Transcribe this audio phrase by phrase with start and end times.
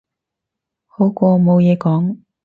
[0.87, 2.17] 好過冇嘢講